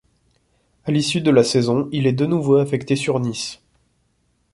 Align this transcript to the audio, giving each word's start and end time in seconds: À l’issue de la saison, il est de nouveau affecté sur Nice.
À 0.85 0.91
l’issue 0.91 1.21
de 1.21 1.29
la 1.29 1.43
saison, 1.43 1.87
il 1.91 2.07
est 2.07 2.13
de 2.13 2.25
nouveau 2.25 2.55
affecté 2.55 2.95
sur 2.95 3.19
Nice. 3.19 3.61